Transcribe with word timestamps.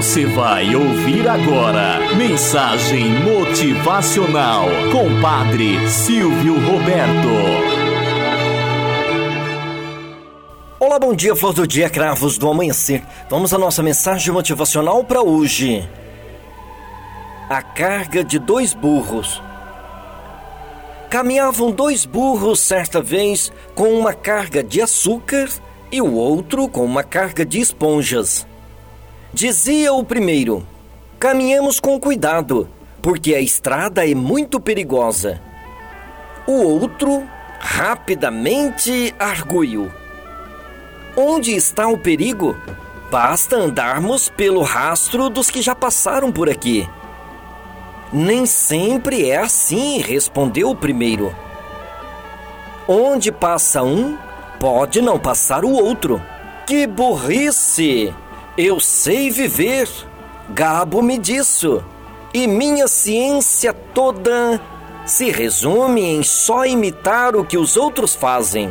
Você 0.00 0.24
vai 0.24 0.74
ouvir 0.74 1.28
agora 1.28 1.98
Mensagem 2.16 3.04
Motivacional 3.20 4.64
com 4.90 5.20
Padre 5.20 5.86
Silvio 5.90 6.54
Roberto. 6.54 7.28
Olá, 10.78 10.98
bom 10.98 11.12
dia, 11.12 11.36
flor 11.36 11.52
do 11.52 11.66
dia, 11.66 11.90
cravos 11.90 12.38
do 12.38 12.48
amanhecer. 12.48 13.02
Vamos 13.28 13.52
à 13.52 13.58
nossa 13.58 13.82
mensagem 13.82 14.32
motivacional 14.32 15.04
para 15.04 15.20
hoje. 15.20 15.86
A 17.50 17.60
carga 17.60 18.24
de 18.24 18.38
dois 18.38 18.72
burros. 18.72 19.42
Caminhavam 21.10 21.70
dois 21.70 22.06
burros 22.06 22.60
certa 22.60 23.02
vez 23.02 23.52
com 23.74 23.92
uma 23.92 24.14
carga 24.14 24.64
de 24.64 24.80
açúcar 24.80 25.50
e 25.92 26.00
o 26.00 26.14
outro 26.14 26.70
com 26.70 26.86
uma 26.86 27.02
carga 27.02 27.44
de 27.44 27.60
esponjas. 27.60 28.48
Dizia 29.32 29.92
o 29.92 30.02
primeiro: 30.02 30.66
Caminhemos 31.18 31.78
com 31.78 32.00
cuidado, 32.00 32.68
porque 33.00 33.32
a 33.34 33.40
estrada 33.40 34.08
é 34.08 34.14
muito 34.14 34.58
perigosa. 34.58 35.40
O 36.46 36.62
outro 36.62 37.22
rapidamente 37.60 39.14
arguiu: 39.18 39.88
Onde 41.16 41.54
está 41.54 41.86
o 41.86 41.96
perigo? 41.96 42.56
Basta 43.08 43.56
andarmos 43.56 44.28
pelo 44.28 44.62
rastro 44.62 45.28
dos 45.28 45.48
que 45.48 45.62
já 45.62 45.76
passaram 45.76 46.32
por 46.32 46.48
aqui. 46.48 46.88
Nem 48.12 48.46
sempre 48.46 49.28
é 49.28 49.36
assim, 49.36 49.98
respondeu 49.98 50.70
o 50.70 50.76
primeiro. 50.76 51.32
Onde 52.88 53.30
passa 53.30 53.84
um, 53.84 54.18
pode 54.58 55.00
não 55.00 55.20
passar 55.20 55.64
o 55.64 55.70
outro. 55.70 56.20
Que 56.66 56.86
burrice! 56.86 58.12
Eu 58.62 58.78
sei 58.78 59.30
viver, 59.30 59.88
gabo-me 60.50 61.16
disso, 61.16 61.82
e 62.34 62.46
minha 62.46 62.86
ciência 62.86 63.72
toda 63.72 64.60
se 65.06 65.30
resume 65.30 66.02
em 66.02 66.22
só 66.22 66.66
imitar 66.66 67.34
o 67.34 67.42
que 67.42 67.56
os 67.56 67.78
outros 67.78 68.14
fazem. 68.14 68.70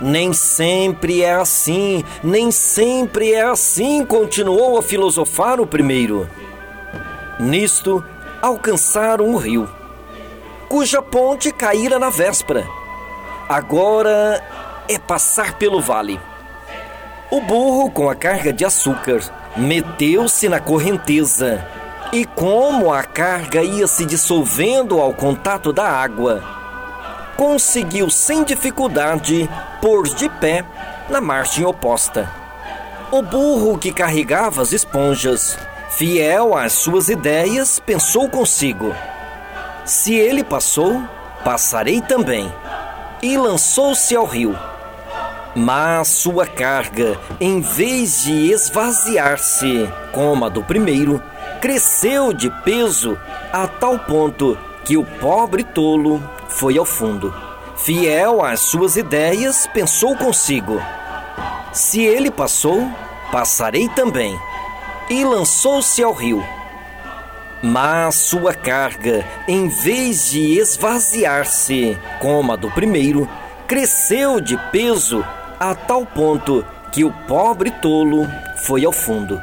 Nem 0.00 0.32
sempre 0.32 1.20
é 1.20 1.34
assim, 1.34 2.02
nem 2.24 2.50
sempre 2.50 3.34
é 3.34 3.42
assim, 3.42 4.06
continuou 4.06 4.78
a 4.78 4.82
filosofar 4.82 5.60
o 5.60 5.66
primeiro. 5.66 6.26
Nisto, 7.38 8.02
alcançaram 8.40 9.34
o 9.34 9.36
rio, 9.36 9.68
cuja 10.66 11.02
ponte 11.02 11.52
caíra 11.52 11.98
na 11.98 12.08
véspera. 12.08 12.66
Agora 13.46 14.42
é 14.88 14.98
passar 14.98 15.58
pelo 15.58 15.78
vale. 15.78 16.18
O 17.30 17.40
burro, 17.40 17.88
com 17.90 18.10
a 18.10 18.14
carga 18.16 18.52
de 18.52 18.64
açúcar, 18.64 19.20
meteu-se 19.56 20.48
na 20.48 20.58
correnteza. 20.58 21.64
E 22.12 22.24
como 22.24 22.92
a 22.92 23.04
carga 23.04 23.62
ia 23.62 23.86
se 23.86 24.04
dissolvendo 24.04 25.00
ao 25.00 25.14
contato 25.14 25.72
da 25.72 25.88
água, 25.88 26.42
conseguiu 27.36 28.10
sem 28.10 28.42
dificuldade 28.42 29.48
pôr 29.80 30.08
de 30.08 30.28
pé 30.28 30.64
na 31.08 31.20
margem 31.20 31.64
oposta. 31.64 32.28
O 33.12 33.22
burro 33.22 33.78
que 33.78 33.92
carregava 33.92 34.60
as 34.60 34.72
esponjas, 34.72 35.56
fiel 35.88 36.56
às 36.56 36.72
suas 36.72 37.08
ideias, 37.08 37.78
pensou 37.78 38.28
consigo: 38.28 38.92
se 39.84 40.14
ele 40.14 40.42
passou, 40.42 41.00
passarei 41.44 42.00
também. 42.00 42.52
E 43.22 43.36
lançou-se 43.36 44.16
ao 44.16 44.24
rio. 44.24 44.58
Mas 45.54 46.08
sua 46.08 46.46
carga, 46.46 47.18
em 47.40 47.60
vez 47.60 48.22
de 48.22 48.52
esvaziar-se 48.52 49.88
como 50.12 50.44
a 50.44 50.48
do 50.48 50.62
primeiro, 50.62 51.20
cresceu 51.60 52.32
de 52.32 52.48
peso 52.62 53.18
a 53.52 53.66
tal 53.66 53.98
ponto 53.98 54.56
que 54.84 54.96
o 54.96 55.04
pobre 55.04 55.64
tolo 55.64 56.22
foi 56.48 56.78
ao 56.78 56.84
fundo. 56.84 57.34
Fiel 57.76 58.44
às 58.44 58.60
suas 58.60 58.96
ideias, 58.96 59.66
pensou 59.74 60.16
consigo: 60.16 60.80
se 61.72 62.00
ele 62.00 62.30
passou, 62.30 62.88
passarei 63.32 63.88
também. 63.88 64.38
E 65.08 65.24
lançou-se 65.24 66.00
ao 66.00 66.12
rio. 66.12 66.44
Mas 67.60 68.14
sua 68.14 68.54
carga, 68.54 69.26
em 69.48 69.68
vez 69.68 70.30
de 70.30 70.58
esvaziar-se 70.58 71.98
como 72.20 72.52
a 72.52 72.56
do 72.56 72.70
primeiro, 72.70 73.28
cresceu 73.66 74.40
de 74.40 74.56
peso 74.70 75.24
a 75.60 75.74
tal 75.74 76.06
ponto 76.06 76.64
que 76.90 77.04
o 77.04 77.12
pobre 77.28 77.70
tolo 77.70 78.26
foi 78.64 78.82
ao 78.82 78.92
fundo. 78.92 79.40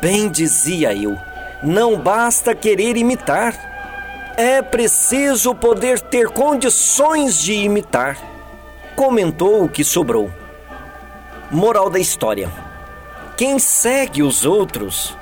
Bem 0.00 0.28
dizia 0.28 0.92
eu, 0.92 1.16
não 1.62 1.96
basta 1.96 2.56
querer 2.56 2.96
imitar, 2.96 4.34
é 4.36 4.60
preciso 4.60 5.54
poder 5.54 6.00
ter 6.00 6.28
condições 6.30 7.40
de 7.40 7.52
imitar. 7.52 8.18
Comentou 8.96 9.62
o 9.62 9.68
que 9.68 9.84
sobrou. 9.84 10.28
Moral 11.52 11.88
da 11.88 12.00
história: 12.00 12.50
quem 13.36 13.60
segue 13.60 14.24
os 14.24 14.44
outros, 14.44 15.16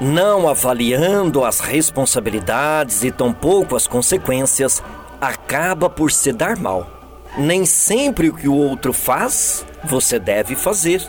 não 0.00 0.48
avaliando 0.48 1.44
as 1.44 1.60
responsabilidades 1.60 3.04
e 3.04 3.10
tampouco 3.10 3.76
as 3.76 3.86
consequências, 3.86 4.82
acaba 5.20 5.90
por 5.90 6.10
se 6.10 6.32
dar 6.32 6.56
mal. 6.56 6.93
Nem 7.36 7.64
sempre 7.64 8.28
o 8.28 8.34
que 8.34 8.48
o 8.48 8.54
outro 8.54 8.92
faz, 8.92 9.66
você 9.82 10.18
deve 10.18 10.54
fazer. 10.54 11.04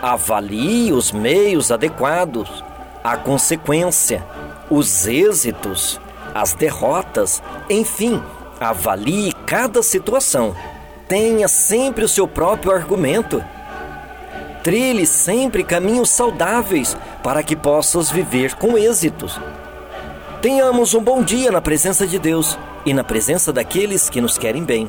Avalie 0.00 0.92
os 0.92 1.10
meios 1.10 1.72
adequados, 1.72 2.62
a 3.02 3.16
consequência, 3.16 4.24
os 4.70 5.06
êxitos, 5.06 6.00
as 6.32 6.52
derrotas, 6.52 7.42
enfim, 7.68 8.22
avalie 8.60 9.32
cada 9.46 9.82
situação. 9.82 10.54
Tenha 11.08 11.48
sempre 11.48 12.04
o 12.04 12.08
seu 12.08 12.28
próprio 12.28 12.70
argumento. 12.70 13.42
Trilhe 14.62 15.06
sempre 15.06 15.64
caminhos 15.64 16.10
saudáveis 16.10 16.96
para 17.22 17.42
que 17.42 17.56
possas 17.56 18.10
viver 18.10 18.54
com 18.54 18.78
êxitos. 18.78 19.40
Tenhamos 20.40 20.94
um 20.94 21.02
bom 21.02 21.20
dia 21.20 21.50
na 21.50 21.60
presença 21.60 22.06
de 22.06 22.18
Deus 22.18 22.56
e 22.86 22.94
na 22.94 23.02
presença 23.02 23.52
daqueles 23.52 24.08
que 24.08 24.20
nos 24.20 24.38
querem 24.38 24.62
bem. 24.62 24.88